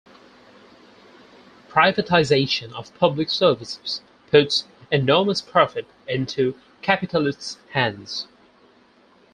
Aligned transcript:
Privatization 1.69 2.71
of 2.73 2.91
public 2.97 3.29
services 3.29 4.01
puts 4.31 4.63
enormous 4.91 5.41
profit 5.43 5.85
into 6.07 6.55
capitalists' 6.81 7.59
hands. 7.73 8.27